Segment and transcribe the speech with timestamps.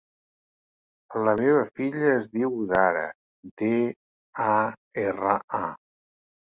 [1.27, 3.05] La meva filla es diu Dara:
[3.65, 3.71] de,
[4.49, 4.51] a,
[5.07, 5.65] erra, a.